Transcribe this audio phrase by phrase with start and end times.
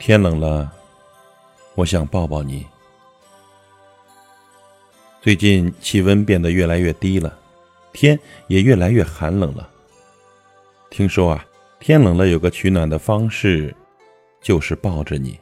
[0.00, 0.72] 天冷了，
[1.74, 2.66] 我想抱抱你。
[5.20, 7.38] 最近气温变得越来越低了，
[7.92, 9.68] 天也越来越寒冷了。
[10.88, 11.44] 听说啊，
[11.78, 13.76] 天冷了有个取暖的方式，
[14.40, 15.38] 就是抱着你。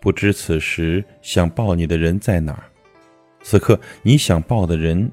[0.00, 2.64] 不知此时想抱你的人在哪儿？
[3.40, 5.08] 此刻你想抱的人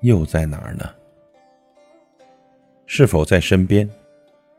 [0.00, 0.84] 又在哪儿呢？
[2.86, 3.88] 是否在身边，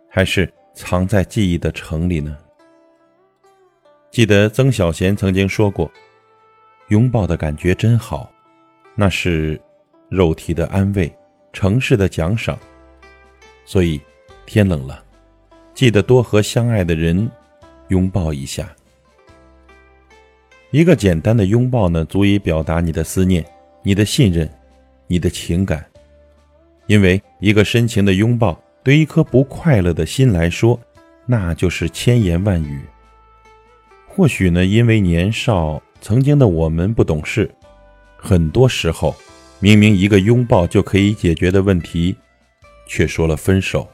[0.10, 2.38] 还是藏在记忆的城里呢？
[4.12, 5.90] 记得曾小贤曾经说过
[6.90, 8.30] ：“拥抱的感觉真好，
[8.94, 9.60] 那是
[10.10, 11.10] 肉体的安慰，
[11.54, 12.60] 城市的奖赏。”
[13.64, 14.02] 所以，
[14.46, 15.02] 天冷了，
[15.74, 17.32] 记得多和相爱的人
[17.88, 18.70] 拥抱一下。
[20.72, 23.46] 一个简单的拥抱呢，足以表达你的思念、
[23.82, 24.50] 你的信任、
[25.08, 25.86] 你的情感。
[26.88, 30.78] 因为一个深情的拥抱，对一颗不快乐的心来说，
[31.26, 32.82] 那就是千言万语。
[34.14, 37.50] 或许呢，因为年少，曾经的我们不懂事，
[38.18, 39.16] 很多时候，
[39.62, 42.14] 明明一个拥抱就可以解决的问题，
[42.86, 43.88] 却说了分手。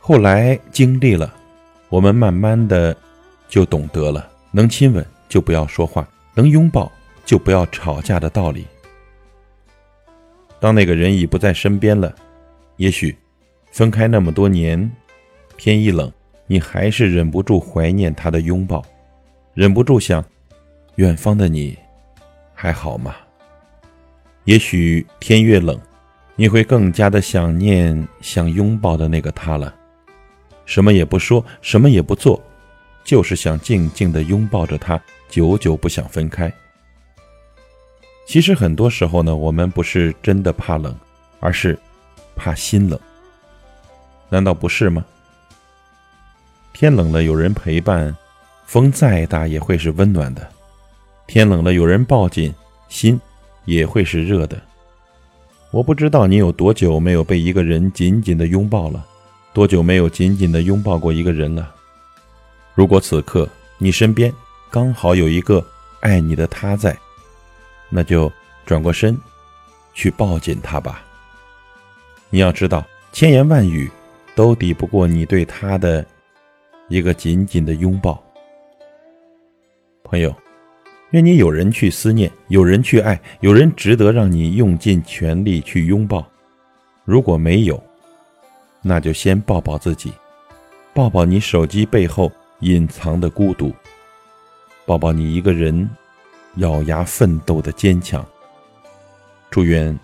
[0.00, 1.32] 后来经历了，
[1.88, 2.94] 我们慢慢的
[3.48, 6.90] 就懂得了，能亲吻就不要说话，能拥抱
[7.24, 8.66] 就不要吵架的道理。
[10.58, 12.12] 当那个人已不在身边了，
[12.78, 13.16] 也许
[13.70, 14.90] 分开那么多年，
[15.56, 16.12] 天一冷，
[16.46, 18.84] 你还是忍不住怀念他的拥抱，
[19.54, 20.24] 忍不住想，
[20.96, 21.76] 远方的你
[22.54, 23.14] 还好吗？
[24.44, 25.76] 也许天越冷，
[26.36, 29.74] 你会更加的想念想拥抱的那个他了。
[30.64, 32.40] 什么也不说，什么也不做，
[33.04, 36.52] 就是想静静的拥抱着他，久久不想分开。
[38.24, 40.96] 其实很多时候呢，我们不是真的怕冷，
[41.40, 41.78] 而是
[42.34, 42.98] 怕心冷。
[44.28, 45.04] 难道不是吗？
[46.78, 48.14] 天冷了有人陪伴，
[48.66, 50.42] 风再大也会是温暖的；
[51.26, 52.54] 天冷了有人抱紧，
[52.90, 53.18] 心
[53.64, 54.60] 也会是热的。
[55.70, 59.02] 我不知道你有多久没有被一个人紧紧的拥抱了，
[59.54, 61.74] 多久没有紧紧的拥抱过一个人了。
[62.74, 63.48] 如果此刻
[63.78, 64.30] 你身边
[64.70, 65.66] 刚好有一个
[66.00, 66.94] 爱你的他在。
[67.88, 68.30] 那就
[68.66, 69.18] 转过身，
[69.94, 71.02] 去抱紧他吧。
[72.28, 73.90] 你要知道，千言万语
[74.34, 76.04] 都抵不过你对他的
[76.88, 78.22] 一个紧紧的拥抱。
[80.04, 80.34] 朋友，
[81.10, 86.26] 愿你有人去思念，有人去爱，有人值得让你用尽全力去拥抱。
[87.04, 87.82] 如果没有，
[88.82, 90.12] 那就先抱抱自己，
[90.94, 92.30] 抱抱你手机背后
[92.60, 93.72] 隐藏的孤独，
[94.84, 95.88] 抱抱你一个人。
[96.58, 98.26] 咬牙奋斗的坚强。
[99.50, 99.94] 祝愿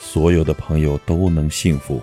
[0.00, 2.02] 所有的朋友都能幸福。